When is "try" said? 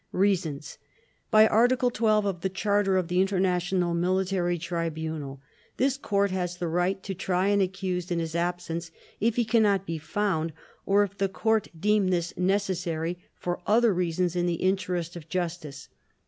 7.13-7.49